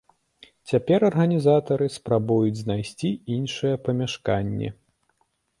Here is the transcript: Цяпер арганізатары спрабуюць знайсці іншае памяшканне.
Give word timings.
Цяпер 0.71 1.03
арганізатары 1.09 1.91
спрабуюць 1.97 2.61
знайсці 2.63 3.09
іншае 3.39 3.75
памяшканне. 3.89 4.73